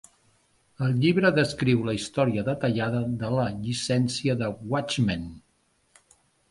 [0.85, 5.31] El llibre descriu la història detallada de la llicència de Watchmen.